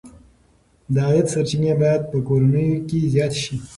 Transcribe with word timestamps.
د 0.93 0.95
عاید 1.07 1.27
سرچینې 1.33 1.73
باید 1.81 2.01
په 2.11 2.17
کورنیو 2.27 2.83
کې 2.89 2.99
زیاتې 3.13 3.37
شي. 3.43 3.55